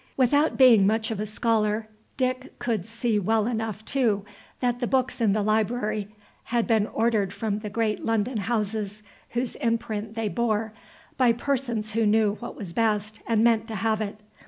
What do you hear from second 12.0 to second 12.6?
knew what